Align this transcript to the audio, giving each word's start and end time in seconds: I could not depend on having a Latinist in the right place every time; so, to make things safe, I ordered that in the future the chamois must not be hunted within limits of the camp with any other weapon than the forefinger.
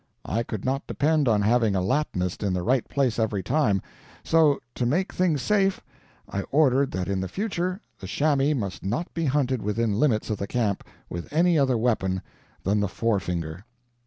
I 0.25 0.41
could 0.41 0.65
not 0.65 0.87
depend 0.87 1.27
on 1.27 1.43
having 1.43 1.75
a 1.75 1.81
Latinist 1.83 2.41
in 2.41 2.53
the 2.53 2.63
right 2.63 2.89
place 2.89 3.19
every 3.19 3.43
time; 3.43 3.83
so, 4.23 4.57
to 4.73 4.87
make 4.87 5.13
things 5.13 5.43
safe, 5.43 5.79
I 6.27 6.41
ordered 6.49 6.89
that 6.93 7.07
in 7.07 7.19
the 7.21 7.27
future 7.27 7.81
the 7.99 8.07
chamois 8.07 8.55
must 8.55 8.83
not 8.83 9.13
be 9.13 9.25
hunted 9.25 9.61
within 9.61 9.99
limits 9.99 10.31
of 10.31 10.39
the 10.39 10.47
camp 10.47 10.83
with 11.07 11.31
any 11.31 11.59
other 11.59 11.77
weapon 11.77 12.23
than 12.63 12.79
the 12.79 12.89
forefinger. 12.89 13.63